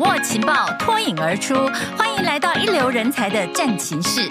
[0.00, 1.54] 握情报，脱颖而出。
[1.94, 4.30] 欢迎来到一流人才的战情室。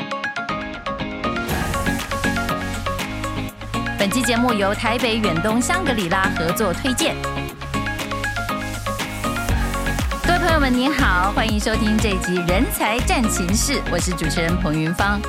[3.95, 7.15] 本期节目由台北远东香格里拉合作推荐。
[10.25, 15.21] 各位朋友们，您好，欢迎收听这一集《人才战情室》，我是主持人彭云芳。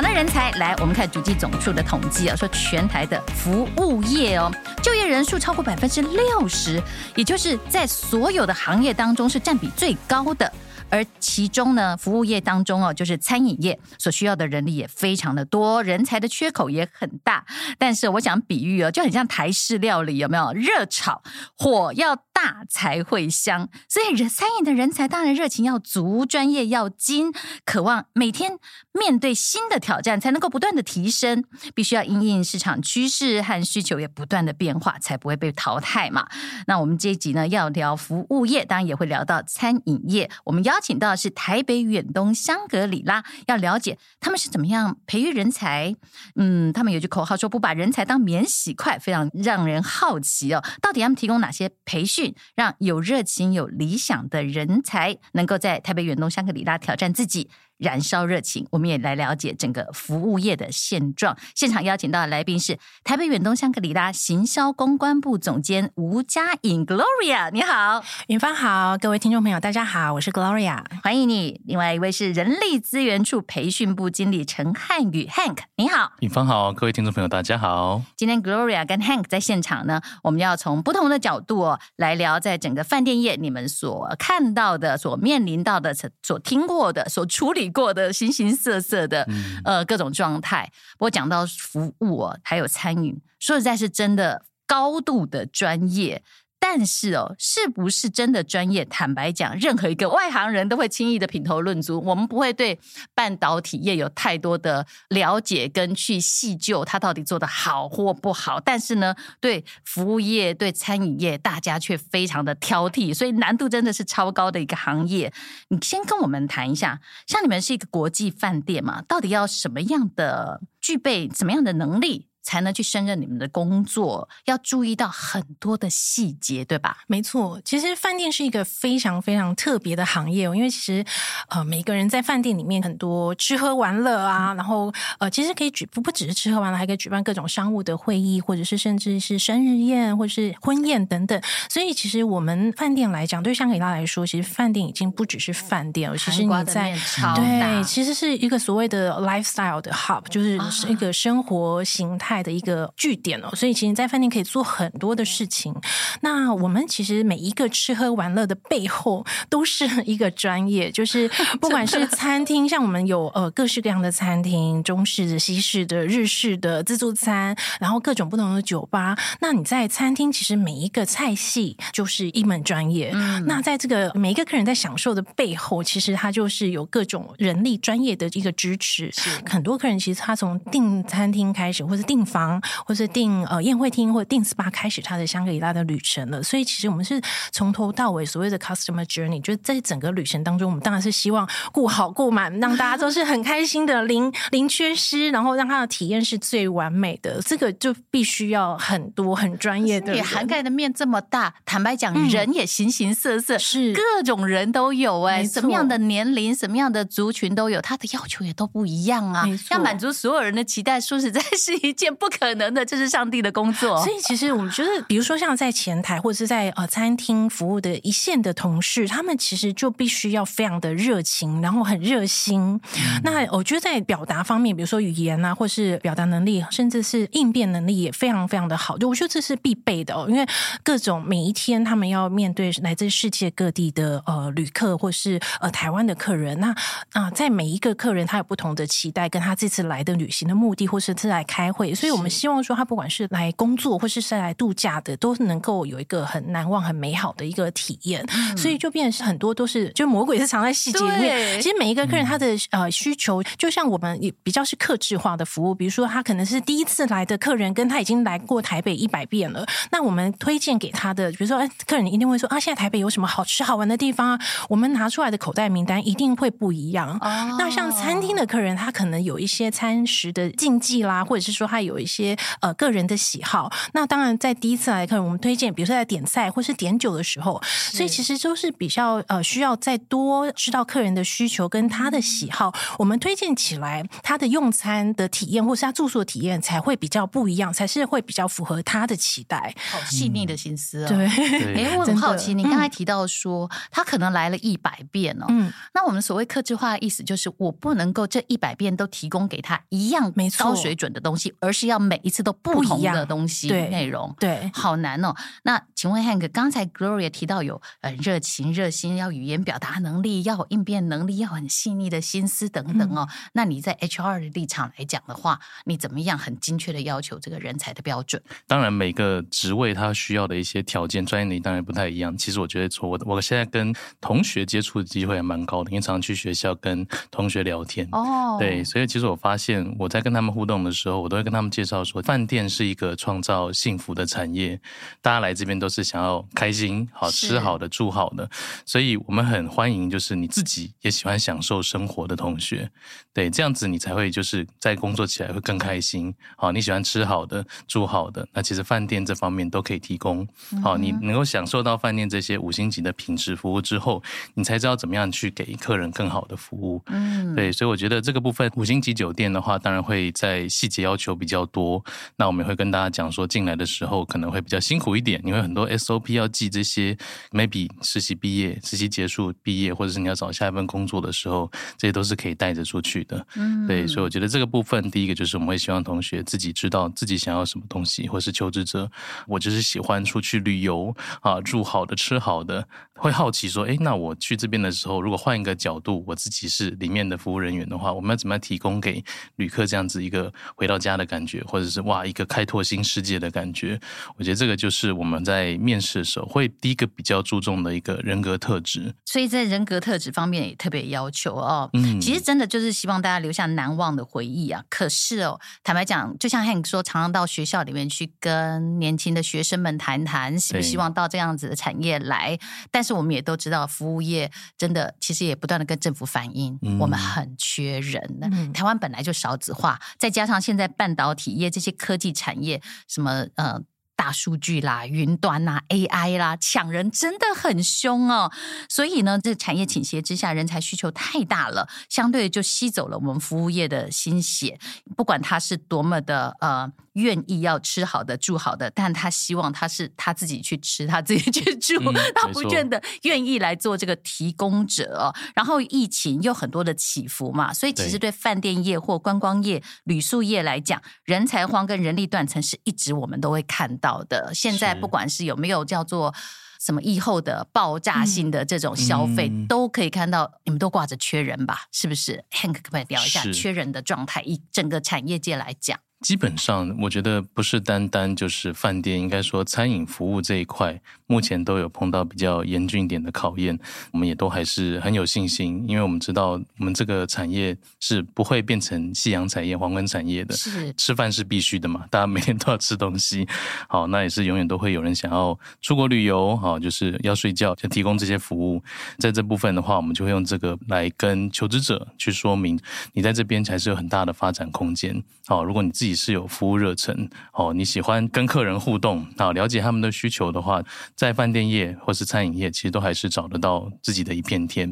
[0.00, 4.48] 讲到人才，来，我们看主计总处的统计啊，说全台的服务业哦，
[4.80, 6.80] 就业人数超过百分之六十，
[7.16, 10.52] 也就是在所有的行业当中是占比最高的。
[10.90, 17.44] 而其中呢，服务业当中哦，就是餐饮业所需要的人力也非常的多，人才的缺口也很大。
[17.76, 20.52] 但是我想比喻哦，就很像台式料理，有没有？
[20.52, 21.22] 热炒，
[21.58, 23.68] 火要大才会香。
[23.86, 27.34] 所以人餐饮的人才当然热情要足，专业要精，
[27.66, 28.52] 渴望每天
[28.98, 31.42] 面对新的挑战，才能够不断的提升。
[31.74, 36.28] 必须要因应市场趋势和需求也不断的变化，才不会被淘汰嘛。
[36.66, 40.30] 那我们这一集呢，要聊服务业，当然也会聊到餐饮业。
[40.44, 40.58] 我们。
[40.68, 45.94] 邀请到的是台北远东香格里拉，要了解他们是怎么样培育人才。
[46.34, 50.62] 嗯，他们有句口号说“不把人才当免洗筷”，非常让人好奇哦。
[50.82, 57.48] 到底他们提供哪些培训，让有热情、有理想的人才能够在台北远东香格里拉挑战自己？
[57.78, 61.36] 燃烧热情，我们也来了解整个服务业的现状。
[61.54, 71.60] 现场邀请到的来宾是台北远东香格里拉行销公关部总监吴佳颖 Gloria，你好，云芳好，各位听众朋友大家好，我是 Gloria，欢迎你。
[71.66, 78.02] 另外一位是人力资源处培训部经理陈汉宇 Hank，你好，云芳好，各位听众朋友大家好。
[78.16, 87.67] 今天 Gloria 跟 Hank 在现场呢，我们要从不同的角度哦来聊，在整个饭店业你们所看到的、所面临到的、所听过的、所处理。
[87.70, 89.26] 过的形形色色的
[89.64, 96.22] 呃各种状态，不过讲到服务哦，还有餐饮，说实在是真的高度的专业。
[96.60, 98.84] 但是哦，是不是真的专业？
[98.84, 102.00] 坦白讲，任何一个外行人都会轻易的品头论足。
[102.04, 102.78] 我们不会对
[103.14, 108.60] 半导体业有太多的了解跟去细究它到底做的好或不好。
[108.60, 115.32] 但是呢，对服务业、对餐饮业，大家却非常的挑剔，所以难度真的是超高的一个行业。
[115.68, 122.27] 你先跟我们谈一下，像你们是一个国际饭店嘛，到底要什么样的具备什么样的能力？
[122.48, 126.96] 才能去胜任你们的工作，要注意到很多的细节，对吧？
[127.06, 131.04] 没错，其实饭店是一个非常非常特别的行业哦，因为其实
[131.50, 141.38] 呃，每个人在饭店里面很多吃喝玩乐啊，然后呃，其实可以举不不只是吃喝玩乐，还可以举办各种商务的会议，或者是甚至是生日宴，或者是婚宴等等。
[141.68, 146.96] 所以其实我们饭店来讲，对香格里拉来说，其实饭店已经不只是饭店，其实你在
[147.36, 152.37] 对，其实是一个所谓的 lifestyle 的 hub，就是一个生活形态。
[152.42, 155.74] 的一个据点哦，所以其实，在饭店可以做很多的事情。
[156.20, 161.28] 那我们其实每一个吃喝玩乐的背后，都是一个专业，就是
[161.60, 169.16] 不管是餐厅，像我们有呃各式各样的餐厅，中式的、西式的、日式的自助餐，然后各种不同的酒吧。
[169.40, 173.10] 那你在餐厅，其实每一个菜系就是一门专业。
[173.14, 179.10] 嗯，那在这个每一个客人在享受的背后，其实他就是有各种人力专业的一个支持。
[179.12, 186.42] 是很多客人其实他从订餐厅开始，或者订房，或是订呃宴会厅，或者订 SPA 开始他的香格里拉的旅程了。
[186.42, 197.40] 所以其实我们是从头到尾所谓的 customer journey，就是在整个旅程当中，我们当然是希望顾好顾满，让大家都是很开心的，零零缺失，然后让他的体验是最完美的。
[197.42, 201.54] 这个就必须要很多很专业的，也涵盖的面这么大。
[201.64, 209.44] 坦白讲，嗯、人也形形色色，是各种人都有哎、欸，什么样的年龄，什么样的族群都有，他的要求也都不一样啊。
[209.70, 212.07] 要满足所有人的期待，说实在是一件。
[212.14, 214.02] 不可能的，这是上帝的工作。
[214.02, 222.80] 所以，其实我们觉得，比如说像在前台或者是在呃餐厅服务的一线的同事，他们其实就必须要非常的热情，然后很热心。
[223.22, 228.96] 那我觉得在表达方面，比如说语言啊，或是表达能力，甚至是应变能力，也非常非常的好。
[228.98, 230.46] 就我觉得这是必备的哦，因为
[230.82, 236.58] 各种每一天他们要面对来自世界各地的呃旅客，或是呃台湾的客人。
[236.60, 236.74] 那
[237.12, 242.18] 啊、在每一个客人他有不同的期待，跟他这次来的旅行的目的，或是是来开会，所以。
[242.18, 248.26] 我们希望说，他不管是来工作或是是来度假的，都能够有一个很难忘、很美好的一个体验。
[248.34, 251.60] 嗯、所以就变成是很多都是，就魔鬼是藏在细节里面。
[251.62, 255.72] 其实每一个客人他的呃需求，就像我们也比较是克制化的服务。
[255.72, 259.64] 比如说，他可能是第一次来的客人，跟他已经来过台北一百遍了。
[259.92, 264.40] 那我们推荐给他的，比如说，哎，客人一定会说啊，现在台北有什么好吃好玩的地方啊？
[264.68, 267.16] 我们拿出来的口袋名单一定会不一样。
[267.20, 271.87] 哦、那像餐厅的客人，他可能有一些餐食的禁忌啦，或者是说他有。
[271.88, 273.72] 有一些呃个人的喜好。
[273.94, 289.74] 那当然，在第一次来看，我们推荐，比如说在点菜或是点酒的时候，所以其实都是比较呃需要再多知道客人的需求跟他的喜好，我们推荐起来他的用餐的体验或是他住宿的体验才会比较不一样，才是会比较符合他的期待。
[289.90, 291.08] 好细腻的心思哦。
[291.08, 291.26] 对，
[291.74, 304.34] 哎， 我很好奇，你刚才提到说他可能来了一百遍哦，嗯，那我们所谓客制化的意思就是，我不能够这一百遍都提供给他一样没错高水准的东西，而是要每一次都不同的东西内容。
[304.40, 305.32] 对，好难哦。
[305.62, 313.28] 那请问 Hank，刚才 Gloria 提到有呃热情、热心，要语言表达能力，要有应变能力，要很细腻的心思等等哦。
[313.30, 318.42] 嗯、那你在 HR 的立场来讲的话，你怎么样很精确的要求这个人才的标准？
[318.66, 322.36] 当然，每个职位他需要的一些条件、专业能力当然不太一样。
[322.36, 328.08] 其实我觉得，我我现在跟同学接触的机会还蛮高的，因为常常去学校跟同学聊天。
[328.12, 334.80] 哦，对，所以其实我发现我在跟他们互动的时候，我都会跟他们介绍说，饭店是一个创造幸福的产业，
[335.20, 338.48] 大家来这边都是想要开心、好吃好的、住好的，
[338.84, 342.90] 所以我们很欢迎，就是你自己也喜欢享受生活的同学。
[343.32, 346.34] 对，这样子你才会就是在工作起来会更开心。
[346.56, 350.46] 好，你喜欢吃好的、住好的，那其实饭店这方面都可以提供。
[350.82, 354.22] 好，你能够享受到饭店这些五星级的品质服务之后，
[354.54, 357.00] 你才知道怎么样去给客人更好的服务。
[357.06, 362.04] 嗯，对，所以我觉得这个部分五星级酒店的话，当然会在细节要求比较多。
[362.36, 367.16] 那我们也会跟大家讲说，进来的时候可能会比较辛苦一点，因为很多 SOP 要记这些
[367.50, 373.46] ，maybe 实习毕业、实习结束毕业，或者是你要找下一份工作的时候，这些都是可以带着出去的。
[373.56, 379.10] 嗯，对，所以我觉得这个部分，第一个就是我们会希望同学自己知道自己想要什么东西，或是求职者，
[379.46, 382.86] 我就是喜欢出去旅游啊，住好的，吃好的。
[383.20, 389.24] 会好奇说，哎，那我去这边的时候，如果换一个角度，我自己是里面的服务人员的话，我们要怎么样提供给
[389.56, 394.00] 旅客这样子一个回到家的感觉，或者是哇，一个开拓新世界的感觉？
[394.36, 399.12] 我觉得这个就是我们在面试的时候会第一个比较注重的一个人格特质。
[399.24, 401.90] 所以在人格特质方面也特别要求哦。
[401.94, 404.84] 嗯，其实真的就是希望大家留下难忘的回忆啊。
[404.88, 412.56] 可是哦，坦白讲，就像 Hank 说，常常到学校里面去跟年轻的学生们谈谈，希不希望到这样子的产业来？
[412.92, 418.22] 但是是我们也都知道，服务业真的其实也不断的跟政府反映，嗯、我们很缺人。
[418.42, 423.80] 嗯、台湾本来就少子化，再加上现在半导体业这些科技产业，什么呃。
[424.18, 428.50] 大数据啦、云端啦、AI 啦，抢人真的很凶哦。
[428.88, 434.76] 所以呢，这产业倾斜之下，人才需求太大了，相对就吸走了我们服务业的心血。
[435.16, 445.32] 不管他是多么的呃愿意要吃好的、住好的，但他希望他是他自己去吃、他自己去住，嗯、 他不见得愿意来做这个提供者。
[445.54, 454.18] 然后疫情又很多的起伏嘛，所以其实对饭店业或观光业、旅宿业来讲，人才荒跟人力断层是一直我们都会看到。
[454.28, 456.34] 的，现在不管是有没有叫做
[456.80, 461.84] 什么疫后的爆炸性的这种消费，嗯、都可以看到你们都挂着缺人吧？
[461.92, 464.42] 是不是？Hank 可不可以聊一下缺人的状态？
[464.42, 465.98] 以整个产业界来讲。
[466.20, 473.78] 基本上，我觉得不是单单就是饭店，应该说餐饮服务这一块，目前都有碰到比较严峻一点的考验。
[474.10, 480.56] 我们也都还是很有信心，因为我们知道我们这个产业是不会变成夕阳产业、黄昏产业的。
[480.56, 483.46] 是吃饭是必须的嘛，大家每天都要吃东西。
[483.88, 488.82] 好，那也是永远都会有人想要出国旅游，好，就是要睡觉，就提供这些服务。
[489.18, 492.76] 在这部分的话，我们就会用这个来跟求职者去说明，
[493.12, 495.22] 你在这边才是有很大的发展空间。
[495.46, 496.07] 好，如果你自己。
[496.08, 500.82] 你是有服务热忱哦，你喜欢跟客人互动啊，了解他们的需求的话，
[501.14, 504.88] 在饭店业或是餐饮业，其实都还是找得到自己的一片天。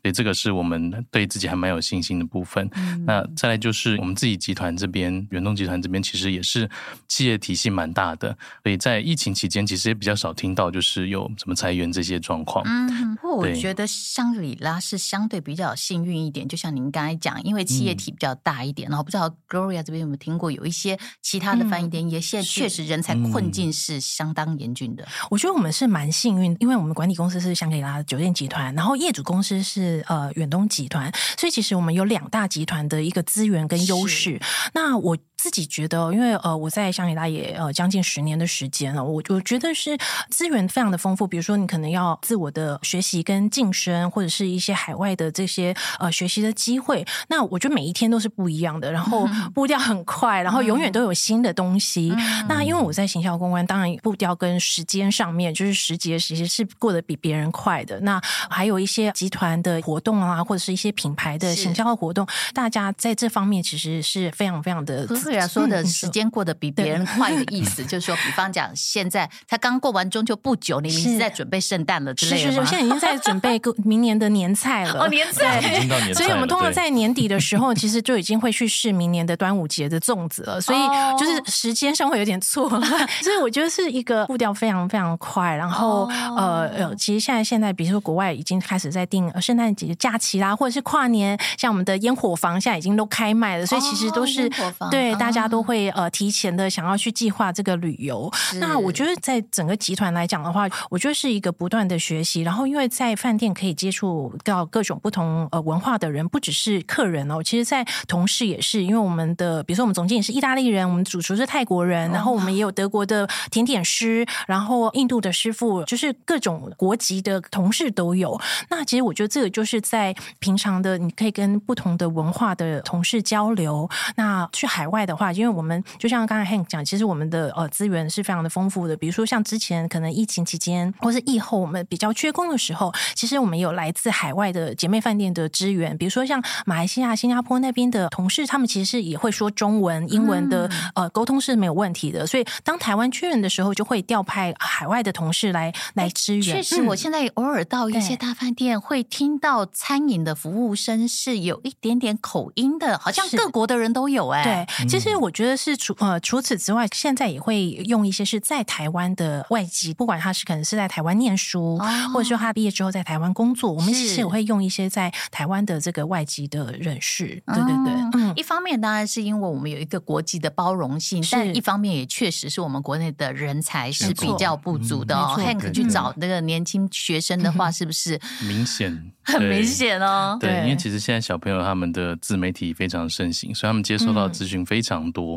[0.00, 2.70] 所以这个是我们对自己还蛮有信心的部分。
[2.76, 6.70] 嗯、那再来就是我们自己集团这边，远东集团这边其实也是
[7.08, 12.64] 企业体系蛮大的，所以在疫情期间其实也比较少听到就是有什么裁员这些状况。
[12.64, 20.59] 嗯，不过我觉得香格里拉是相对比较幸运一点，就像您刚才讲，因为企业体比较大一点，嗯、然后不知道 Gloria 这边有没有听过有。
[20.60, 25.08] 有一些其他的翻译店也，现在确实人才困境是相当严峻的。
[25.30, 34.40] 我觉得我们是蛮幸运，因为我们管理公司是香格里拉酒店集团，然后业主公司是呃远东集团，所以其实我们有两大集团的一个资源跟优势。
[34.74, 35.16] 那我。
[35.42, 39.96] 自己觉得，因为呃，我在香格里拉也呃将近十年的时间了，我我觉得是
[40.28, 41.26] 资源非常的丰富。
[41.26, 47.02] 比如说，你可能要自我的学习跟晋升，或者是一些海外的这些呃学习的机会。
[47.28, 52.12] 那我觉得每一天都是不一样的，然后步调很快，然后永远都有新的东西。
[52.14, 57.98] 嗯、那因为我在行销公关，当然步调跟时间上面，就是时节其实是过得比别人快的。
[58.00, 58.20] 那
[58.50, 65.06] 还有一些集团的活动啊，或者是一些品牌的行销的活动，大家在这方面其实是非常非常的。
[65.30, 72.52] Sylvia 说的时间过得比别人快的意思， 就是说，比方讲，现在他刚过完中秋不久，你已经在准备圣诞了之类的吗？
[72.52, 75.00] 是是是，现在已经在准备明年的年菜了。
[75.04, 76.14] 哦，年菜，已经到年菜。
[76.14, 80.60] 所以我们通常在年底的时候，其实就已经会去试明年的端午节的粽子了。
[80.60, 80.78] 所以
[81.18, 82.80] 就是时间上会有点错了。
[83.22, 85.54] 所以我觉得是一个步调非常非常快。
[85.54, 86.06] 然后
[86.36, 94.50] 呃呃，其实现在现在，比如说国外已经开始在订圣诞节假期啦，或者是跨年，像我们的烟火房现在已经都开卖了，所以其实都是
[94.90, 98.32] 对大家都会呃提前的想要去计划这个旅游。
[98.54, 102.40] 那我觉得在整个集团来讲的话，我觉得是一个不断的学习。
[102.40, 108.82] 然后因为在饭店可以接触到各种不同呃文化的人，不只是客人哦，其实在同事也是。
[108.82, 118.40] 因为我们的比如说我们总经理是意大利人，我们主厨是泰国人，然后我们也有德国的甜点师，然后印度的师傅，就是各种国籍的同事都有。
[118.70, 123.86] 那其实我觉得这个就是在平常的你可以跟不同的文化的同事交流。
[124.16, 128.96] 那去海外的话，因为我们就像刚才 Hank 讲，其实我们的呃资源是非常的丰富的。
[128.96, 135.96] 比如说像之前可能疫情期间，或是疫后我们比较缺工的时候，其实我们有来自海外的姐妹饭店的支援。
[135.98, 142.26] 比如说像马来西亚、新加坡那边的同事，他们其实也会说中文、英文的，呃，沟通是没有问题的。
[142.26, 146.42] 所以当台湾缺人的时候，就会调派海外的同事来来支援。
[146.42, 154.66] 确实，我现在偶尔到一些大饭店，会听到餐饮的服务生是有一点点口音的，好像各国的人都有哎、欸。
[154.66, 167.42] 对，其实我觉得是除呃除此之外，现在也会用一些是在台湾的外籍，不管他是可能是在台湾念书，哦、或者说他毕业之后在台湾工作，我们其实也会用一些在台湾的这个外籍的人士。
[167.46, 175.36] 对对对，嗯，一方面当然是因为我们有一个国际的包容性，但一方面也确实是我们国内的人才是比较不足的哦。
[175.38, 178.18] Hank 去找那个年轻学生的话， 是不是？
[178.42, 179.12] 明显？
[179.22, 180.36] 很明显哦。
[180.40, 185.36] 对，因为其实现在小朋友他们的自媒体非常盛行，所以他们接收到资讯非常多。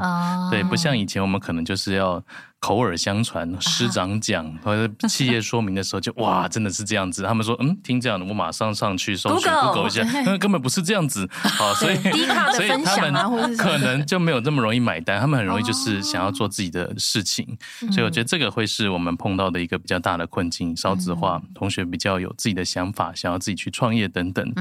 [0.50, 2.24] 对，不像以前我们可能就是要。
[2.64, 7.22] 口耳相传，师长讲或者企业说明的时候就，就哇，真的是这样子。
[7.22, 11.30] 他们说，嗯，听这样的，我马上上去搜寻 Google 一下，因 为根本不是这样子。
[11.34, 15.20] 好，所以所以他们可能就没有这么容易买单。
[15.20, 17.46] 他们很容易就是想要做自己的事情，
[17.92, 20.74] 所以我觉得这个会是我们碰到的一个比较大的困境。
[20.78, 24.54] 少子化，同学比较有自己的想法，想要自己去创业等等。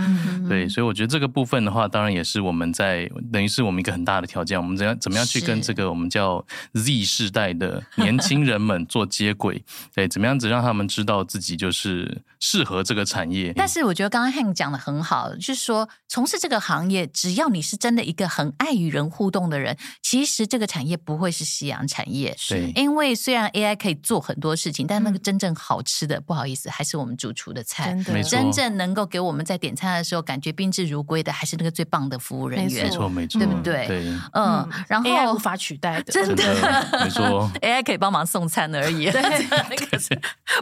[0.49, 4.61] 对，所以我觉得这个部分的话，当然也是我们在等于是我们一个很大的条件。
[4.61, 7.81] 我们怎样怎么样去跟这个我们叫 Z 世代的。
[8.03, 9.63] 年轻人们做接轨，
[9.95, 13.53] 对，怎么样子让他们知道自己就是适合这个产业？
[13.55, 22.37] 但是我觉得刚刚 Hank 讲的很好，就是说从事这个行业，只要你是真的一个很爱与人互动的人，其实这个产业不会是夕阳产业。
[22.49, 27.93] 对，因为虽然 AI 可以做很多事情，但那个真正好吃的，不好意思，还是我们主厨的菜。
[27.93, 32.85] 真的，真正能够给我们在点餐的时候感觉宾至如归的，还是那个最棒的服务人员。
[32.85, 33.87] 没错，没错，对不对？
[33.87, 36.43] 对，嗯，然后 AI 无法取代的，真的，
[37.05, 38.23] 没错， AI 可以帮忙。
[38.25, 39.21] 送餐而已，对，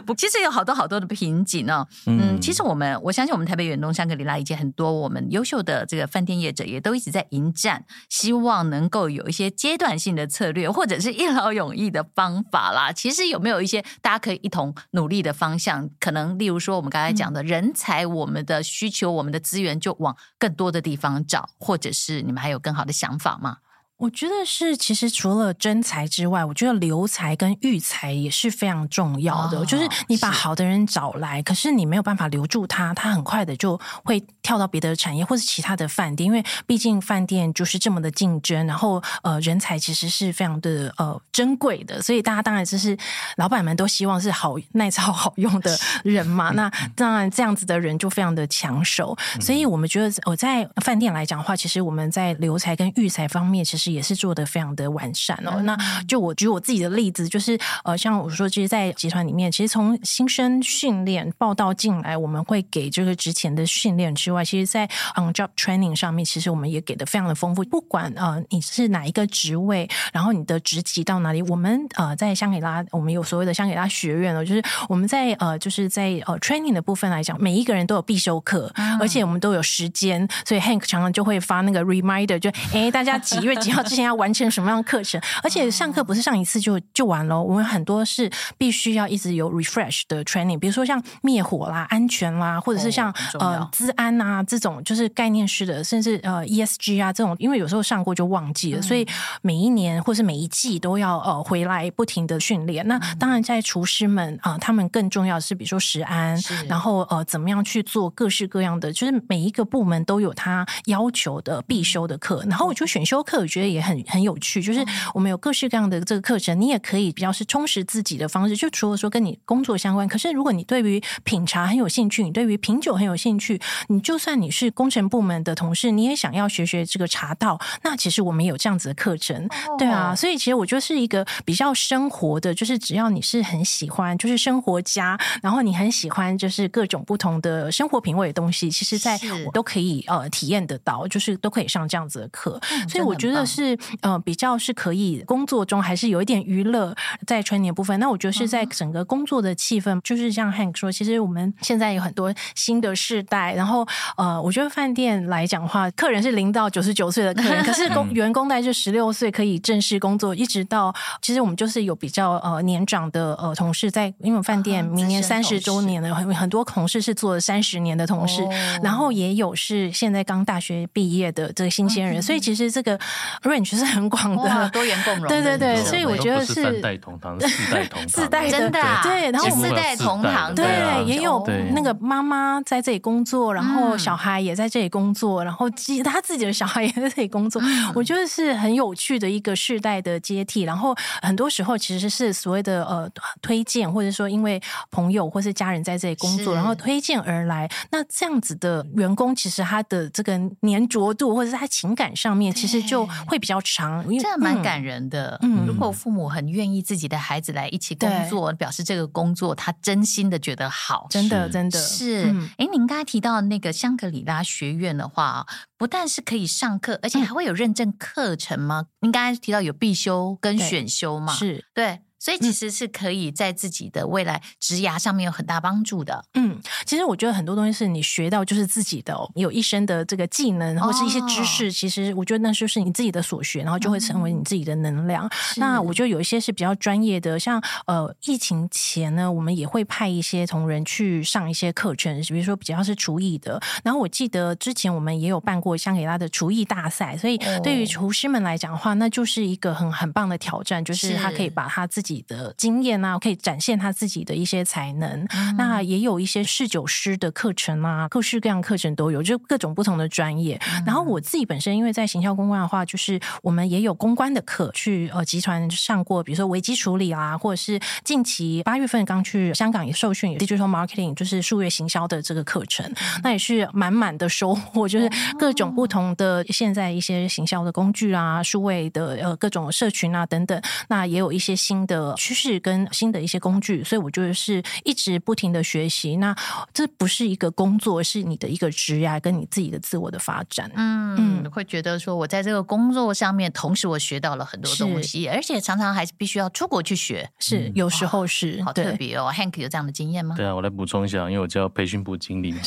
[0.05, 1.87] 不，其实有好多好多的瓶颈哦。
[2.07, 12.91] 嗯，其实我们我相信我们台北远东香格里拉以及很多我们优秀的这个饭店业者也都一直在迎战，希望能够有一些阶段性的策略，或者是一劳永逸的方法啦。
[12.91, 15.89] 其实有没有一些大家可以一同努力的方向？
[15.99, 23.57] 可能例如说我们刚才讲的人才，我们的需求，我们的资源就往更多的地方找，或者是你们还有更好的想法吗？
[24.01, 29.59] 我觉得是，其实除了真才之外，我觉得留才跟育才也是非常重要的。
[29.59, 38.65] 哦、就是你把好的人找来，是可是你没有办法留住他，他很快的就会跳到别的产业或是其他的饭店，因为毕竟饭店就是这么的竞争。
[38.65, 42.97] 然后呃，人才其实是非常的呃珍贵的，所以大家当然就是
[43.37, 46.49] 老板们都希望是好耐操 好用的人嘛。
[46.49, 49.15] 是那当然这样子的人就非常的抢手。
[49.35, 53.90] 嗯、所以我们觉得我在饭店来讲的话，其实我们在留才跟育才方面，其实。
[53.93, 55.53] 也是做的非常的完善哦。
[55.57, 67.63] 嗯、那就我举我自己的例子，就是呃，像我说，其实，在集团里面，其实从新生训练报道进来，我们会给这个之前的训练之外，其实，在 on job training 上面，其实我们也给的非常的丰富。
[67.65, 83.80] 不管呃你是哪一个职位，然后你的职级到哪里，我们呃在香格里拉，我们有所谓的香格里拉学院哦，就是我们在呃就是在呃 training 的部分来讲，每一个人都有必修课，嗯、而且我们都有时间，所以 Hank 常常就会发那个 reminder，就哎大家几月几号。
[83.83, 85.21] 之前要完成什么样的课程？
[85.43, 99.07] 而且上课不是上一次就就完了，我们很多是必须要一直有 refresh 的 training，比如说像灭火啦、安全啦，或者是像、哦、呃资安啊这种，就是概念式的，甚至呃 ESG 啊这种，因为有时候上过就忘记了，嗯、所以
[99.41, 102.85] 每一年或是每一季都要呃回来不停的训练。
[102.87, 112.43] 那当然在厨师们啊、呃，他们更重要的是，比如说食安，然后呃怎么样去做各式各样的，就是每一个部门都有他要求的必修的课。
[112.49, 113.60] 然后我觉得选修课，我觉得。
[113.61, 118.57] 觉得也很很有趣，就是我们有各式各样的这个课程，你也可以比较是充实自己的方式。
[118.57, 130.15] 就除了说跟你工作相关，可是如果你对于品茶很有兴趣，你对于品酒很有兴趣，你就算你是工程部门的同事，你也想要学学这个茶道，那其实我们有这样子的课程，对啊。
[130.15, 142.59] 所以其实我觉得是一个比较生活的，就是只要你是很喜欢，就是生活家，然后你很喜欢就是各种不同的生活品味的东西，其实在我都可以呃体验得到，就是都可以上这样子的课。
[142.71, 146.95] 嗯、所以我觉得是呃比较是可以工作中还是有一点娱乐
[147.27, 147.99] 在春年部分。
[147.99, 168.47] 那我觉得是在整个工作的气氛，就是像 Hank 说，其实我们现在有很多新的世代，然后呃，我觉得饭店来讲的话，客人是零到九十九岁的客人，可是工员工大概就十六岁可以正式工作，一直到其实我们就是有比较呃年长的呃同事在，因为饭店明年三十周年了，很很多同事是做了三十年的同事，
[168.81, 172.97] 然后也有是现在刚大学毕业的这个新鲜人，所以其实这个
[173.43, 175.27] range 是很广的，多元共融。
[175.27, 181.43] 对对对，所以我觉得是三代同堂， 四代同堂，四代真的对，然后四代同堂，对，也有
[181.73, 185.69] 那个妈妈在这里工作，然后小孩也在这里工作，然后
[186.03, 187.61] 他自己的小孩也在这里工作，
[187.93, 190.61] 我觉得是很有趣的一个世代的接替。
[190.61, 193.09] 然后很多时候其实是所谓的呃
[193.41, 197.69] 推荐，或者说因为朋友或是家人在这里工作，然后推荐而来。
[197.89, 204.05] 那这样子的员工，其实他的这个粘着度，或者是他情感上面，其实就会比较长。
[204.19, 205.39] 这样蛮感人的。
[205.41, 212.25] 嗯，如果父母很愿意自己的孩子来一起工作，表示这个工作他真心的觉得好，真的真的是。
[212.57, 215.47] 哎，您刚才提到那个香格里拉学院的话，
[215.77, 218.87] 不但是可以上课，而且还会有认证课程吗？
[218.99, 221.31] 您刚才提到有必修跟选修嘛？
[221.31, 222.01] 是对。
[222.21, 226.23] 所以其实是可以在自己的未来职涯上面有很大帮助的。
[226.35, 235.25] 嗯，其实我觉得很多东西是你学到就是自己的，哦，有一身的这个技能或是一些知识，哦，其实我觉得那就是你自己的所学，然后就会成为你自己的能量。
[235.25, 243.59] 嗯，那我觉得有一些是比较专业的，像呃疫情前呢，我们也会派一些同仁去上一些课程，比如说比较是厨艺的。
[243.83, 252.10] 然后我记得之前我们也有办过香格里拉的厨艺大赛，所以对于厨师们来讲的话，那就是一个很很棒的挑战，就是他可以把他自己。
[252.11, 255.25] 自己的经验啊，可以展现他自己的一些才能。
[255.29, 260.59] 嗯、那也有一些侍酒师的课程啊，各式各样课程都有，就各种不同的专业。
[260.73, 282.00] 嗯、然后我自己本身因为在行销公关的话，就是我们也有公关的课，去呃集团上过，比如说危机处理啊，或者是近期八月份刚去香港也受训，digital marketing 就是数月行销的这个课程，嗯、那也是满满的收获，就是各种不同的现在一些行销的工具啊，数位的呃各种社群啊等等，那也有一些新的。
[282.15, 286.17] 趋势跟新的一些工具，所以我觉得是一直不停的学习。
[286.17, 286.35] 那
[286.73, 290.69] 这不是一个工作，是你的一个职业，跟你自己的自我的发展。
[290.75, 297.29] 嗯，嗯会觉得说我在这个工作上面，同时我学到了很多东西，而且常常还是必须要出国去学。
[297.39, 299.31] 是，嗯、有时候是、哦、好特别哦。
[299.33, 300.35] Hank 有这样的经验吗？
[300.35, 302.59] 对啊，我来补充一下，因为我叫培训部经理嘛，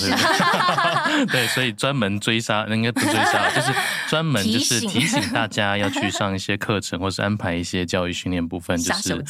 [1.30, 3.72] 对，所以专门追杀，应该不追杀，就是
[4.08, 9.23] 专门就是提醒大家要去上一些课程，或是安排一些教育训练部分， 就是。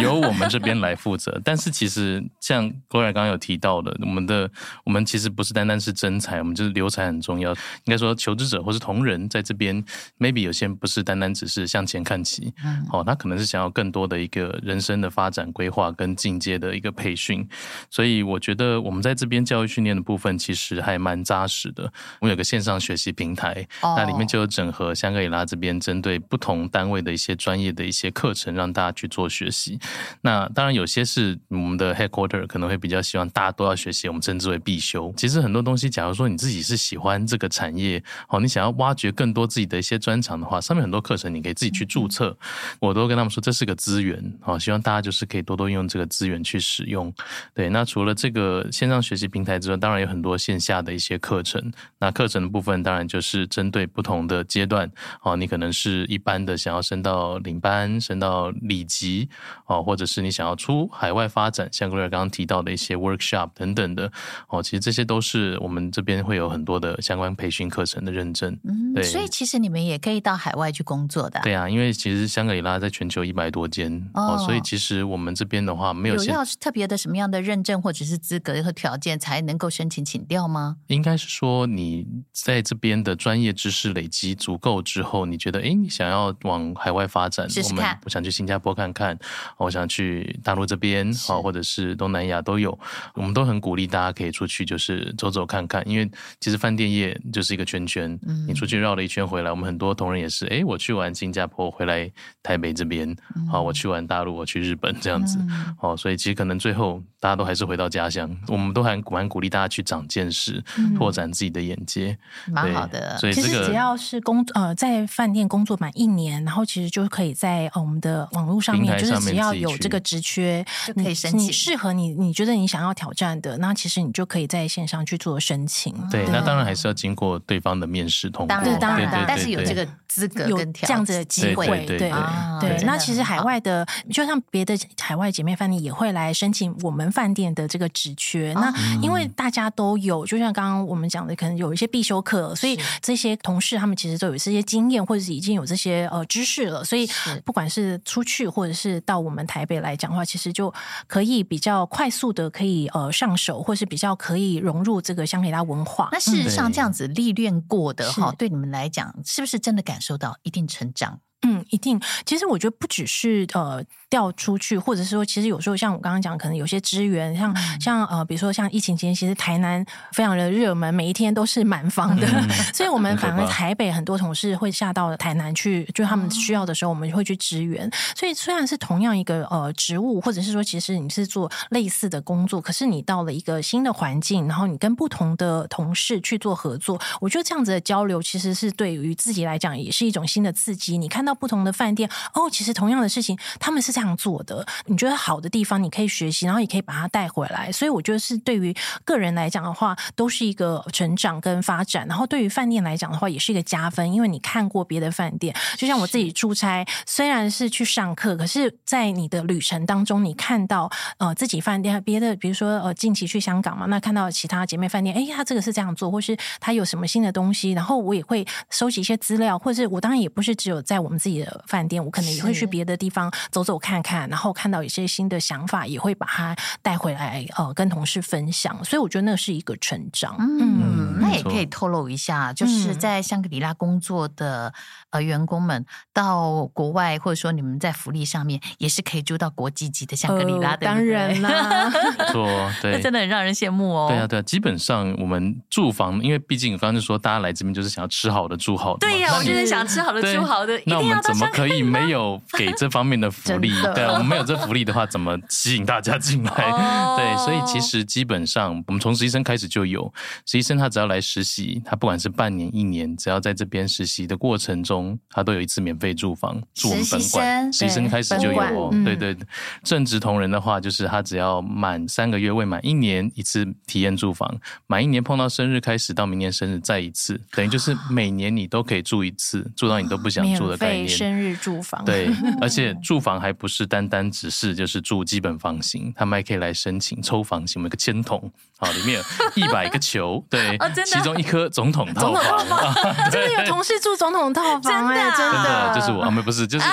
[0.00, 4.50] 由我们这边来负责，但是其实像 Gloria 刚刚有提到的，我们的
[4.84, 7.52] 我们其实不是单单是真才，我们就是留才很重要。
[7.84, 9.82] 应该说，求职者或是同仁在这边
[10.18, 17.46] ，maybe 有些人不是单单只是向前看齐，嗯，哦，他可能是想要更多的一个人生的发展规划跟进阶的一个培训。
[17.88, 21.84] 所以我觉得我们在这边教育训练的部分其实还蛮扎实的。
[22.18, 29.78] 我们有个线上学习平台，那里面就有整合香格里拉这边针对不同单位的一些专业的一些课程，让大家去做学学习。
[30.20, 35.12] 那当然，有些是我们的 headquarter 可能会比较希望大家都要学习，我们称之为必修。
[35.16, 42.36] 其实很多东西，假如说你自己是喜欢这个产业，哦，你想要挖掘更多自己的一些专长的话，上面很多课程你可以自己去注册。
[42.80, 47.12] 我都跟他们说，这是个资源，哦，希望大家就是可以多多用这个资源去使用。
[47.54, 51.72] 对，那除了这个线上学习平台之外，当然有很多线下的一些课程。
[51.98, 54.90] 那课程的部分，当然就是针对不同的阶段，
[55.22, 59.28] 哦，你可能是一般的想要升到领班，升到里级，
[59.66, 59.82] 哦。
[59.82, 64.10] 或者是你想要出海外发展，像 Gloria 刚刚提到的一些 workshop 等等的
[64.48, 68.56] 哦，其实这些都是我们这边会有很多的相关培训课程的认证。
[68.64, 71.40] 嗯，对，所以其实你们也可以到海外去工作的。
[71.42, 80.76] 对啊，因为其实香格里拉在全球一百多间哦，所以其实我们这边的话没有，有要特别的什么样的认证或者是资格和条件才能够申请请调吗？
[80.88, 89.09] 应该是说你在这边的专业知识累积足够之后，你觉得哎，你想要往海外发展，试试看，我们我想去新加坡看看。
[89.10, 92.78] 看，我想去大陆这边，好，或者是东南亚都有，
[93.14, 102.10] 我们都很鼓励大家可以出去，就是走走看看，因为其实饭店业就是一个圈圈，你出去绕了一圈回来，我们很多同仁也是，哎，我去完新加坡，回来
[102.42, 103.14] 台北这边，
[103.50, 105.38] 好，我去完大陆，我去日本 这样子，
[105.78, 110.62] 好，所以其实可能最后大家都还是回到家乡，我们都还蛮鼓励大家去长见识，
[110.96, 112.16] 拓展自己的眼界，
[112.48, 112.70] 蛮。
[112.70, 113.18] 好的。
[113.18, 125.94] 所以这个其实只要是工呃在饭店工作满一年，然后其实就可以在呃我们的网络上面，就是只要有这个职缺就可以申请，你适合你你觉得你想要挑战的，那其实你就可以在线上去做申请。
[126.10, 132.12] 对，那当然还是要经过对方的面试通过，当然当然，但是有这个资格有这样子的机会，对对
[132.60, 132.82] 对。
[132.84, 138.52] 那其实海外的，就像别的海外姐妹饭店也会来申请我们饭店的这个职缺。
[138.54, 146.82] 那因为大家都有，就像刚刚我们讲的，可能有一些必修课，所以这些同事他们其实都有这些经验，或者是已经有这些呃知识了。
[146.82, 147.08] 所以
[147.44, 150.72] 不管是出去或者是到我们台北来讲的话，其实就
[151.06, 156.08] 可以比较快速的可以呃上手，或是比较可以融入这个香格里拉文化。
[156.12, 161.20] 那事实上这样子历练过的哈，对你们来讲，是不是真的感受到一定成长？
[161.42, 162.00] 嗯，一定。
[162.24, 163.84] 其实我觉得不只是呃。
[164.10, 177.86] 调出去，或者是说，其实有时候像我刚刚讲，可能有些支援，像、嗯、像呃，比如说像疫情期间，其实台南非常的热门，每一天都是满房的，嗯、 所以我们反而台北很多同事会下到台南去，就他们需要的时候，我们会去支援。
[177.86, 190.98] 哦、所以虽然是同样一个呃职务，或者是说，其实你是做类似的工作，可是你到了一个新的环境，然后你跟不同的同事去做合作，我觉得这样子的交流，其实是对于自己来讲也是一种新的刺激。
[190.98, 197.70] 你看到不同的饭店，哦，其实同样的事情，他们是这样做的，你觉得好的地方，你可以学习，然后也可以把它带回来。
[197.72, 202.06] 所以我觉得是对于个人来讲的话，都是一个成长跟发展。
[202.06, 205.54] 然后对于饭店来讲的话，也是一个加分，因为你看过别的饭店。
[205.76, 224.28] 就像我自己出差，虽然是去上课，可是在你的旅程当中，你看到呃自己饭店别的，比如说呃近期去香港嘛，那看到其他姐妹饭店，哎，他这个是这样做，或是他有什么新的东西，然后我也会收集一些资料，或者是我当然也不是只有在我们自己的饭店，我可能也会去别的地方走走看看。
[224.28, 228.84] 然后看到一些新的想法，也会把它带回来，呃，跟同事分享。
[228.84, 230.36] 所以我觉得那是一个成长。
[230.38, 234.72] 嗯，嗯，那也可以透露一下，就是在香格里拉工作的
[235.10, 240.86] 呃员工们到国外，或者说你们在福利上面也是可以住到国际级的香格里拉的。
[240.86, 242.46] 当然啦， 没错，
[242.80, 244.08] 对，那真的很让人羡慕哦。
[244.08, 249.06] 对啊，对啊，基本上我们住房，因为毕竟刚刚就说大家来这边就是想要吃好的、住好的。
[249.06, 250.80] 对呀，我就是想吃好的、住好的。
[250.86, 253.70] 那我们怎么可以没有给这方面的福利？
[253.94, 254.12] 对啊。
[254.12, 256.50] 我们没有这福利的话，怎么吸引大家进来？
[256.70, 260.12] 哦、对，所以其实基本上，我们从实习生开始就有
[260.46, 267.72] 实习生，他只要来实习，他不管是半年、一年，只要在这边实习的过程中，他都有一次免费住房，住我们本馆。
[267.72, 269.46] 实习生开始就有哦，对对对。
[269.82, 274.52] 正职同仁的话，就是他只要满三个月，未满一年一次体验住房，
[274.86, 281.08] 满一年碰到生日开始到明年生日再一次，等于就是每年你都可以住一次，住到你都不想住的概念。
[281.20, 282.30] 生日住房，对，
[282.60, 289.22] 而且住房还不是单单只是就是住基本房型，他们还可以来申请抽房型，我们一个签筒，好，里面有
[289.54, 292.94] 一百个球，对，其中一颗总统套房，
[293.30, 296.86] 真的有同事住总统套房，真的，真的就是我，啊，没不是，就是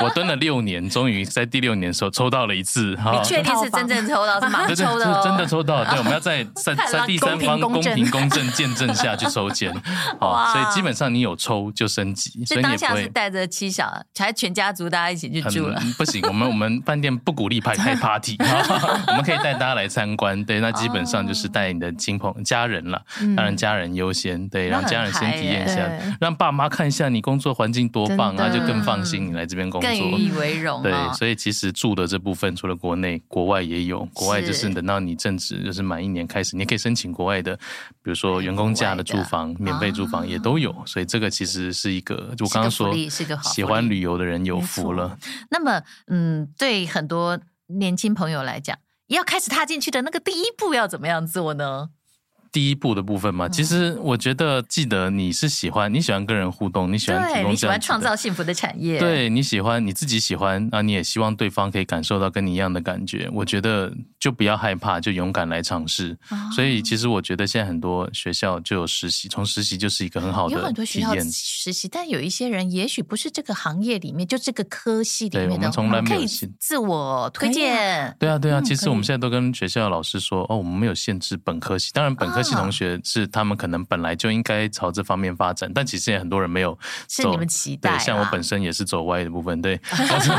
[0.00, 4.66] 我蹲了六年，终于在第六年的时候抽到了一次，你确定是真正抽到是吗？
[4.66, 9.72] 对对，是真的抽到，对，我们要在 在在第三方公平公正见证下去抽签，
[10.18, 18.36] 好，所以基本上你有抽就升级，所以你也不会带着妻小，还全家族大家一起去住了，不行，我们我们饭店不鼓励派开 party，
[19.08, 20.42] 我们可以带大家来参观。
[20.44, 23.02] 对，那基本上就是带你的亲朋家人了，
[23.36, 24.48] 当然家人优先。
[24.48, 25.86] 对，让家人先体验一下，
[26.20, 30.82] 让爸妈看一下你工作环境多棒，啊就更放心你来这边工作，更引以为荣。
[30.82, 34.04] 对，所以其实住的这部分，除了国内，国外也有。
[34.14, 37.54] 国外就是等到你正职就是满一年开始，你可以申请国外的，
[38.02, 40.74] 比如说员工价的住房、免费住房也都有。
[40.86, 42.94] 所以这个其实是一个，就我刚刚说，
[43.52, 45.18] 喜欢旅游的人有福了。
[45.50, 47.38] 那么，嗯，对很多。
[47.78, 51.90] 年轻朋友来讲，要开始踏进去的那个第一步要怎么样做呢？
[52.52, 63.30] 第一步的部分嘛，其实我觉得，记得你是喜欢，你喜欢跟人互动，你喜欢提供，你喜欢创造幸福的产业，对，你喜欢你自己喜欢，啊你也希望对方可以感受到跟你一样的感觉。
[63.32, 66.18] 我觉得就不要害怕，就勇敢来尝试。
[66.30, 70.56] 哦、所以其实我觉得现在很多学校就有实习，从实习就是一个很好的。
[70.56, 76.26] 有很多学校实习，但有一些人也许不是这个行业里面，就这个科系里面的，我们从来没有
[76.58, 78.12] 自我推荐。
[78.18, 82.39] 对啊，对啊，其实我们现在都跟学校的老师说，哦，我们没有限制本科系，当然本科。
[82.40, 86.76] 科系同学是他们可能本来就应该朝这方面发展，但其实也很多人没有
[87.08, 87.96] 是你们期待。
[87.96, 89.78] 对，像我本身也是走歪的部分，对，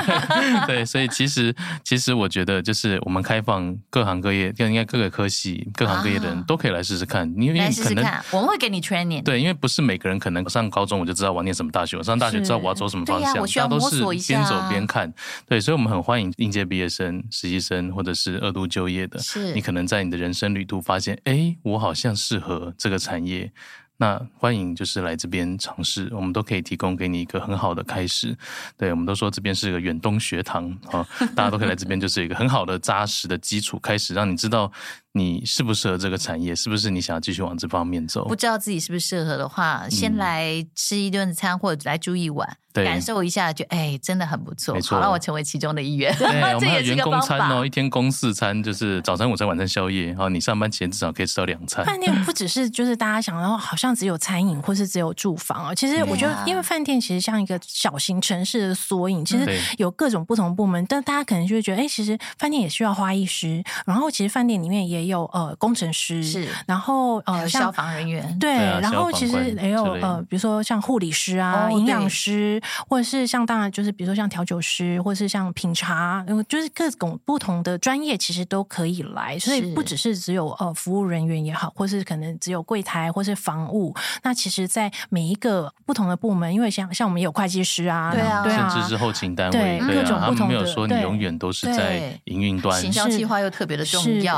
[0.68, 9.24] 对，所以其实其实我觉得就是我们开放各行各业，应该各个科系、各行各业的人都可以来试试看，因为可能我们会给你 training。
[9.24, 15.12] 对，因为不是每个人可能上高中我就知道我要念什么大学，我上大学知道我要走什么方向，大家都是边走边看。
[15.48, 19.20] 对，所以我们很欢迎应届毕业生、实习生或者是二度就业的。
[19.20, 23.52] 是，你可能在你的人生旅途发现，哎，我好好像适合这个产业。
[23.98, 28.36] 那欢迎就是来这边尝试，我们都可以提供给你一个很好的开始。
[28.78, 34.72] 对，我们都说这边是一个远东学堂啊，大家都可以来这边，就是一个很好的扎实的基础开始，让你知道。
[35.14, 36.56] 你适不适合这个产业？
[36.56, 38.26] 是不是你想要继续往这方面走？
[38.28, 44.74] 不知道自己是不是适合的话，先来吃一顿餐或者来住一晚，对感受一下就，就哎，真的很不错。
[44.74, 46.16] 没错，好让我成为其中的一员。
[46.18, 50.08] 对， 我们还有员工餐哦，一天公四餐，就是早餐、午餐、晚餐、宵夜。
[50.08, 51.84] 然后你上班前至少可以吃到两餐。
[51.84, 65.01] 饭店不只是就是大家想到好像只有餐饮或是只有住房啊，其实我觉得，因为饭店其实像一个小型城市的缩影，其实有各种不同部门，但大家可能就会觉得，哎，其实饭店也需要花艺师，然后其实饭店里面也。
[65.02, 68.38] 也有呃工程师是，然后呃消防人员。
[68.40, 94.38] 对，然后其实也有呃比如说像护理师啊、营养师，或者是像当然就是比如说像调酒师，或者是像品茶，就是各种不同的专业其实都可以来，所以不只是只有呃服务人员也好，或是可能只有柜台或是房务，那其实在每一个不同的部门，因为像像我们有会计师啊，对啊，甚至是后勤单位，对各种不同的，他们没有说你永远都是在营运端，行销计划又特别的重要，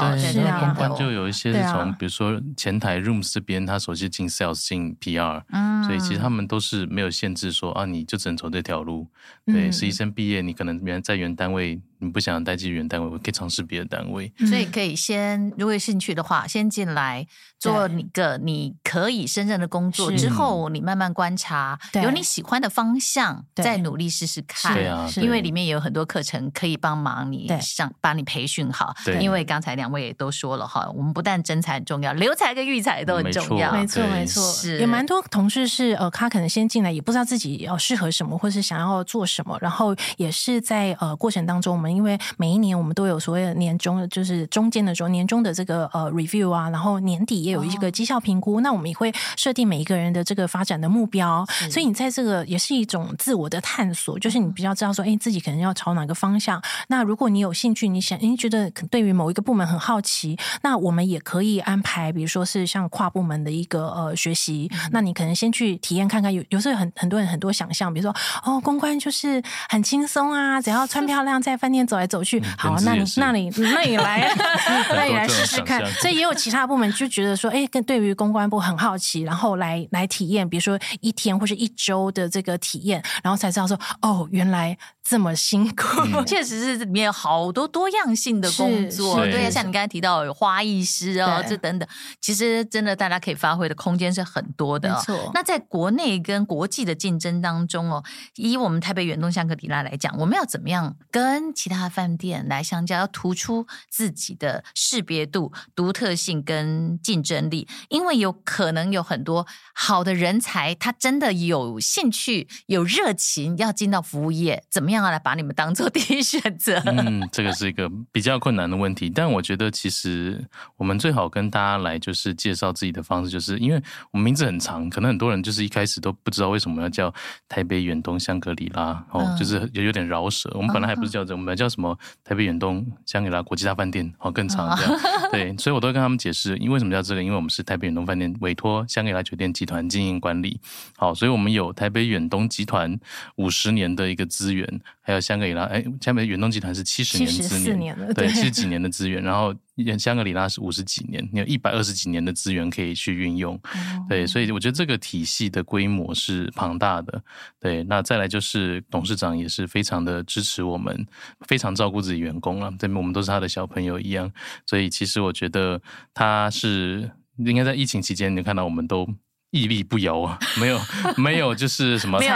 [0.60, 9.08] 公关就有一些是从，比如说前台 rooms 这边，他首先进 sales 进 PR，嗯，所以其实他们都是没有限制说啊，你就只能走这条路。
[9.46, 11.82] 对，实习生毕业，你可能原来在原单位。
[12.04, 14.32] 你不想待进原单位，我可以尝试别的单位。
[14.39, 17.26] 所以可以先，如果有兴趣的话，先进来
[17.58, 20.12] 做一个你可以胜任的工作。
[20.12, 24.74] 之后你慢慢观察，有你喜欢的方向，再努力试试看。
[24.74, 28.94] 对啊，因为里面也有很多课程可以帮忙你上，把你培训好。
[29.06, 33.72] 对，因为刚才两位也都说了哈，我们不但真才很重要，留才跟育才都很重要。
[33.72, 34.80] 没错，没错，是。
[34.80, 41.93] 有蛮多同事是呃，他可能先进来也不知道自己要适合什么，或是想要做什么，然后也是在呃过程当中我们。
[41.94, 48.56] 因为每一年我们都有所谓的年终，就是中间的时候，年终的这个呃 review 啊，然后年底也有一个绩效评估。
[48.58, 56.62] 哦、那我们也会设定每一个人的这个发展的目标，所以你在这个也是一种自我的探索，就是你比较知道说，哎，自己可能要朝哪个方向。
[56.88, 64.70] 那如果你有兴趣，你想，哎，觉得对于某一个部门很好奇，那我们也可以安排，比如说是像跨部门的一个呃学习。
[64.72, 71.84] 嗯、那你可能先去体验看看，有有时候很很多人很多想象，比如说哦，公关就是很轻松啊，只要穿 漂亮在饭店。
[71.86, 74.34] 走来走去，好，那你那你那你来，
[74.96, 75.86] 那你来试试看。
[75.96, 84.78] 所以也有其他部门就觉得说，哎，跟对于公关部很好奇，然后来来体验，比如说一天或是一周的这个体验，然后才知道说，哦，原来。
[85.06, 91.86] 这么辛苦， 确实是里面有好多多样性的工作，对，像你刚才提到有花艺师哦，这等等，
[92.22, 94.88] 其实真的大家可以发挥的空间是很多的。
[94.88, 95.30] 没错。
[95.34, 98.02] 那在国内跟国际的竞争当中哦，
[98.38, 107.67] 以我们台北远东香格里拉来讲，我们要怎么样跟其他饭店来相较，要突出自己的识别度、独特性跟竞争力？
[107.89, 109.45] 因为有可能有很多
[109.76, 114.93] 好的人才，他真的有兴趣、有热情要进到服务业，怎么样？
[114.93, 116.80] 样来把你们当做 第一选择？
[116.86, 119.10] 嗯，这个是一个比较困难的问题。
[119.10, 120.47] 但我觉得，其实
[120.78, 127.13] 我们最好跟大家来就是介绍自己的方式，就是因为我们名字很长，可能很多人就是一开始都不知道为什么要叫
[127.49, 130.49] 台北远东香格里拉，哦，就是有有点饶舌。
[130.54, 135.00] 我们本来还不是叫这，我们叫什么台北远东香格里拉国际大饭店，哦，更长这样。
[135.32, 137.24] 对，所以我都会跟他们解释，因为什么叫这个？
[137.24, 140.60] 因为我们是台北远东饭店委托香格里拉酒店集团经营管理，
[140.96, 143.00] 好，所以我们有台北远东集团
[143.36, 144.82] 五十年的一个资源。
[145.06, 149.22] 还有香格里拉，哎，香格里拉远东集团是七十年资源，对，对，七十几年的资源。
[149.22, 149.54] 然后
[149.98, 157.24] 香格里拉是五十几年，你有一百二十几年的资源可以去运用，嗯、对，所以我觉得这个体系的规模是庞大的。
[157.60, 161.08] 对，那再来就是董事长也是非常的支持我们，
[161.48, 164.32] 非常照顾自己员工了，对，我们都是他的小朋友一样。
[164.66, 165.82] 所以其实我觉得
[166.14, 169.08] 他是应该在疫情期间，你看到我们都。
[169.54, 170.80] 屹立不摇啊， 没有
[171.16, 172.28] 没有就是什么倒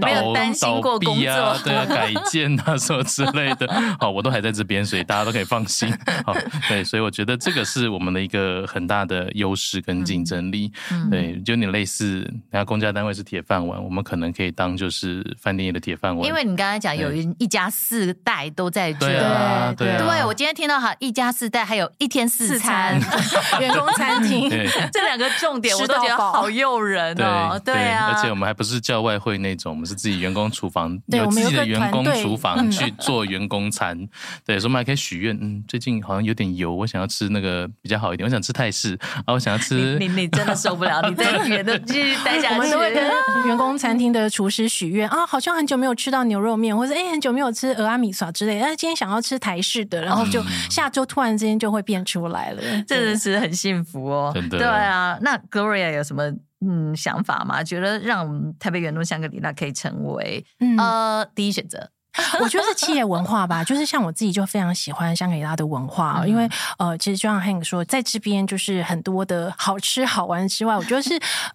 [0.00, 5.92] 倒倒闭啊，对啊， 改建啊什么之类的，好，我都还在这边，所以大家都可以放心。
[6.24, 6.32] 好，
[6.68, 10.72] 对，所以我觉得这个是我们的一个很大的优势跟竞争力。
[10.92, 16.24] 嗯、对，就你类似，然后公家单位是铁饭碗，我们可能可以当就是饭店业的铁饭碗。
[16.24, 22.96] 因为你刚才讲有一家四代都在这，对啊，对啊，对，我今天听到哈，一家四代还有一天四餐，
[23.58, 24.48] 员工餐厅，
[24.92, 26.51] 这两个重点我都觉得好。
[26.52, 33.96] 诱人哦，对，对啊，而且我们还不是叫外汇那种，我们是自己员工厨房，有自己的员工厨房去做员工餐。
[34.44, 39.98] 对，所以我们还可以许愿，嗯，最近好像有点油，我想要吃那个比较好一点，我想吃泰式啊，我想要吃。
[39.98, 42.54] 你你真的受不了，你在里面都继续待下去。
[42.54, 43.04] 我们都会跟
[43.46, 54.30] 员工餐厅的厨师许愿啊，好像很久没有吃到牛肉面，或者哎很久没有吃蚵仔米耍之类的，哎今天想要吃台式的，然后就下周突然之间就会变出来了，真的是很幸福哦。
[54.34, 54.58] 真的。
[54.58, 56.32] 对啊，那 Gloria 有什么？
[56.64, 61.90] 嗯，想法嘛，觉得让台北远东香格里拉可以成为、嗯、呃第一选择。
[62.40, 66.48] 我觉得是企业文化吧， 就是像我自己就非常喜欢香格里拉的文化，嗯、因为
[66.78, 71.10] 呃，其实就像 Hank 说，在这边就是很多的好吃好玩之外，我觉得是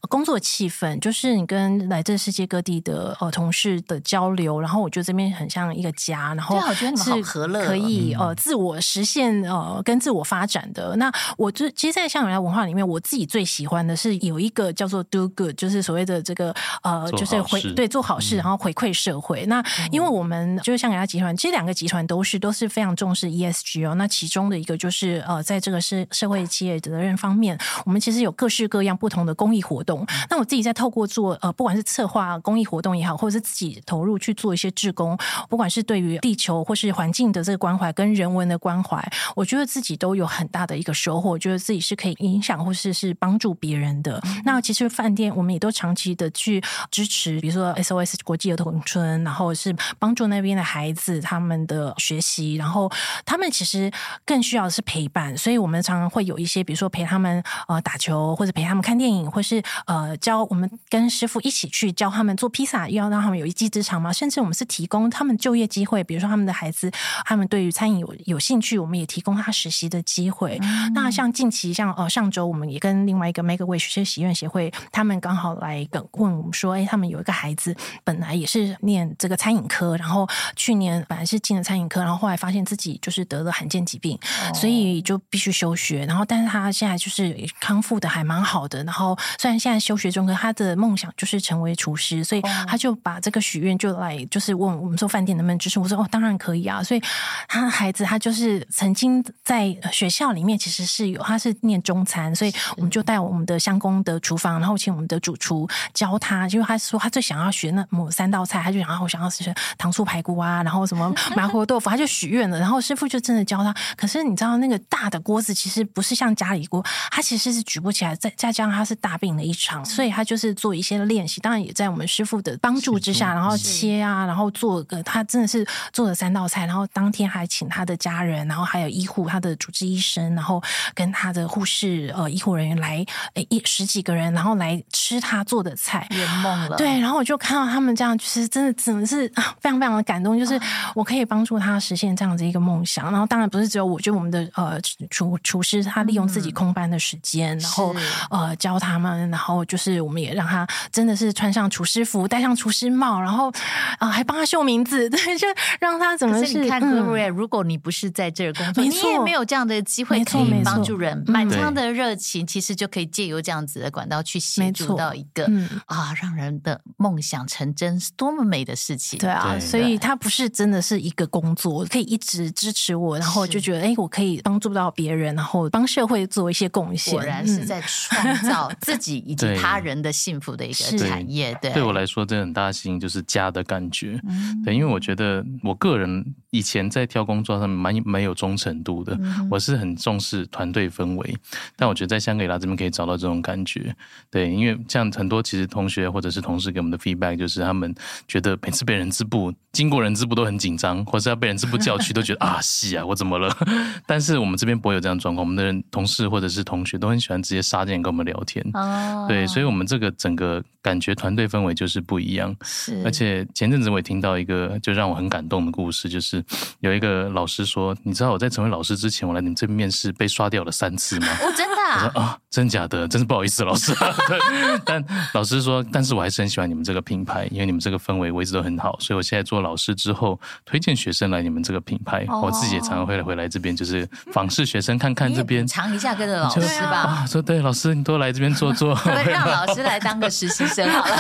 [0.10, 10.96] 工作气氛，就是你跟来自世界各地的呃同事的交流，然后我觉得这边很像一个家，然后我觉得你们好和乐，可以呃自我实现呃跟自我发展的。
[10.96, 19.46] 那我就其实，在香格里拉文化里面，我自己最喜欢的是有一个叫做 Do Good，就是所谓的这个呃，就是回对做好事，然后回馈社会。
[19.46, 23.96] 嗯、那因为我们就是香格里拉集团，其实两个集团都是都是非常重视 ESG 哦。
[23.96, 30.06] 那其中的一个就是呃，在这个社社会企业责任方面，我们其实有各式各样不同的公益活动。
[30.30, 35.18] 那我自己在透过做呃，不管是策划公益活动也好，或者是自己投入去做一些志工，
[35.50, 39.04] 不管是对于地球或是环境的这个关怀跟人文的关怀，
[39.36, 41.32] 我觉得自己都有很大的一个收获。
[41.32, 44.22] 我觉得自己是可以影响或是是帮助别人的。
[44.46, 52.92] 那其实饭店我们也都长期的去支持，比如说 SOS 国际儿童村，然后是帮助那边的孩子他们的学习，然后
[53.26, 53.92] 他们其实
[54.26, 64.12] 更需要的是陪伴，所以我们常常会有一些，比如说陪他们呃打球，或者陪他们看电影，或是呃教我们跟师傅一起去教他们做披萨，要让他们有一技之长嘛。
[64.12, 66.92] 甚至我们是提供他们就业机会，比如说他们的孩子，
[67.26, 70.58] 他们对于餐饮有有兴趣，我们也提供他实习的机会。
[70.62, 80.27] 嗯、那像近期像呃上周，我们也跟另外一个 Make a Wish 学习院协会，他们刚好来跟问我们说，哎，他们有一个孩子本来也是念这个餐饮科，然后。
[80.56, 84.18] 去年本来是进了餐饮科，然后后来发现自己就是得了罕见疾病，
[84.50, 86.06] 哦、所以就必须休学。
[86.06, 88.84] 然后，但是他现在就是康复的还蛮好的。
[88.84, 95.80] 然后，虽然现在休学中，可他的梦想就是成为厨师，所以他就把这个许愿就来就是问我们说饭店能不能支持。
[95.80, 96.82] 我说哦，当然可以啊。
[96.84, 97.02] 所以
[97.48, 110.64] 他的孩子他就是曾经在学校里面其实是有他是念中餐，所以我们就带我们的相公的厨房，然后请我们的主厨教他，因为他说他最想要学那某三道菜，他就想要我想要吃糖醋排骨啊。
[110.64, 112.60] 然后什么 麻婆豆腐，他就许愿了。
[112.60, 113.74] 然后师傅就真的教他。
[113.96, 118.16] 可是你知道那个大的锅子其实不是像家里锅，他其实是举不起来。
[118.16, 121.40] 再再加上他是大病了一场，所以他就是做一些练习。
[121.42, 126.66] 当然也在我们师傅的帮助之下，然后切啊，然后做个他真的是做了三道菜。
[126.66, 130.62] 然后当天还请他的家人，然后还有医护，他的主治医生，然后
[130.94, 133.06] 跟他的护士呃医护人员来
[133.50, 136.78] 一十几个人，然后来吃他做的菜，圆梦了。
[136.78, 139.28] 对，然后我就看到他们这样，就是真的只能是
[139.62, 140.60] 非常非常的感动，就是
[140.96, 147.96] 我可以帮助他实现这样子一个梦想，然后当然不是只有我，就我们的呃厨厨师，他利用自己空班的时间，嗯、然后
[148.30, 155.46] 呃教他们，然后就是我们也让他真的是穿上厨师服，戴上厨师帽，然后啊、呃、还帮他绣名字， 对，就
[155.82, 170.48] 让他怎么是，是你看，嗯、如果你不是在这儿工作，你也没有这样的机会可以帮助人，满腔的热情其实就可以借由这样子的管道去协助到一个、嗯、啊让人的梦想成真，是多么美的事情，对啊，所以他不是。
[170.58, 177.14] 真的是一个工作，可以一直支持我，然后就觉得哎，我可以帮助到别人，然后帮社会做一些贡献。
[177.14, 181.56] 果然是在创造自己以及他人的幸福的一个 产业。
[181.62, 184.20] 对，对我来说，这很大心就是家的感觉。
[184.28, 191.38] 嗯，对，因为我觉得我个人以前在挑工作上面蛮没有忠诚度的，嗯、我是很重视团队氛围。
[191.76, 193.96] 但我觉得在香格里拉这边可以找到这种感觉。
[194.32, 197.94] 对，因为像很多其实同学或者是同事给我们的 feedback，就是他们
[198.28, 203.50] 觉得每次被人资部经经过人资部都很紧张，或是要被人资部叫去，都觉得 啊，是啊，我怎么了？
[204.06, 208.62] 但是我们这边不会有这样状况，我们的人同事或者是同学都很喜欢直接杀进来跟我们聊天。
[208.74, 212.54] 哦，对，所以我们这个整个感觉团队氛围就是不一样。
[212.66, 216.44] 是，而且前阵子我也听到一个就让我很感动的故事，就是
[216.82, 221.28] 有一个老师说，你知道我在成为老师之前，我来你们这边面试被刷掉了三次吗？
[221.42, 222.04] 哦，真的啊？
[222.04, 223.08] 我说啊，真假的？
[223.08, 223.94] 真是不好意思，老师。
[224.28, 224.38] 对，
[224.84, 225.02] 但
[225.34, 232.26] 老师说，但是我还是很喜欢你们这个品牌，因为你们这个氛围我一直都很好，所以我现在做老师之后，推荐学生来你们这个品牌。
[232.42, 236.98] 我自己也常常会回来这边，就是访视学生，看看这边，尝一下跟着老师吧。
[236.98, 238.98] 啊，说对，老师你多来这边坐坐。
[239.26, 241.18] 让老师来当个实习生好了。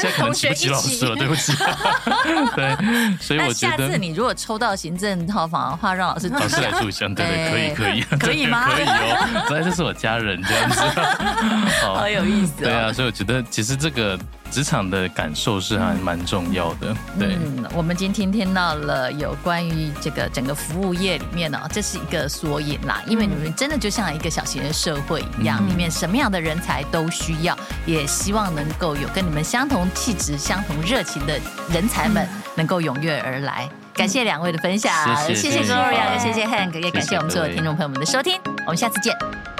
[0.00, 0.68] 跟同学一起。
[0.68, 1.52] 老师了，对不起。
[2.54, 8.68] 对，所以我觉得下次你如果抽到行政套房的话，让老师老师来住一下，对对，可以可以，可以吗？
[8.70, 10.80] 可以哦，本来这是我家人这样子，
[11.82, 12.62] 好有意思。
[12.62, 14.16] 对啊，所以我觉得其实这个。
[14.48, 17.34] 职场的感受是还蛮重要的，对。
[17.34, 23.02] 嗯，我们今天听到了有关于这个整个服务业里面呢，这是一个缩影啦。
[23.06, 31.38] 因为你们真的就像一个小型的社会一样，里面什么样的人才都需要，也希望能够有跟你们相同气质、相同热情的
[31.70, 33.68] 人才们能够踊跃而来。
[33.94, 34.92] 感谢两位的分享，
[35.26, 39.55] 谢谢 Gloria，也谢谢 Hank，也感谢我们所有听众朋友们的收听，我们下次见。